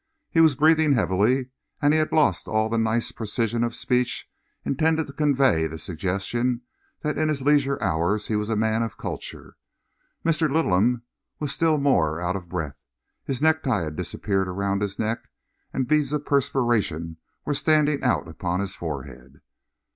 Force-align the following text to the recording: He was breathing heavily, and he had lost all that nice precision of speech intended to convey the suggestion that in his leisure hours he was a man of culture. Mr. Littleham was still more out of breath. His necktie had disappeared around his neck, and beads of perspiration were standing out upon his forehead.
He 0.31 0.41
was 0.41 0.55
breathing 0.55 0.93
heavily, 0.93 1.49
and 1.79 1.93
he 1.93 1.99
had 1.99 2.11
lost 2.11 2.47
all 2.47 2.69
that 2.69 2.77
nice 2.79 3.11
precision 3.11 3.63
of 3.63 3.75
speech 3.75 4.27
intended 4.65 5.05
to 5.05 5.13
convey 5.13 5.67
the 5.67 5.77
suggestion 5.77 6.61
that 7.03 7.19
in 7.19 7.29
his 7.29 7.43
leisure 7.43 7.79
hours 7.83 8.27
he 8.27 8.35
was 8.35 8.49
a 8.49 8.55
man 8.55 8.81
of 8.81 8.97
culture. 8.97 9.57
Mr. 10.25 10.51
Littleham 10.51 11.03
was 11.37 11.51
still 11.53 11.77
more 11.77 12.19
out 12.19 12.35
of 12.35 12.49
breath. 12.49 12.79
His 13.25 13.43
necktie 13.43 13.83
had 13.83 13.95
disappeared 13.95 14.47
around 14.47 14.81
his 14.81 14.97
neck, 14.97 15.29
and 15.71 15.87
beads 15.87 16.11
of 16.11 16.25
perspiration 16.25 17.17
were 17.45 17.53
standing 17.53 18.01
out 18.01 18.27
upon 18.27 18.59
his 18.59 18.75
forehead. 18.75 19.41